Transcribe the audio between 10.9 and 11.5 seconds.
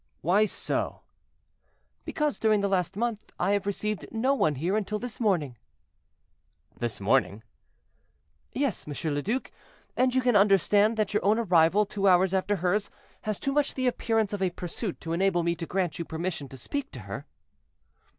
that your own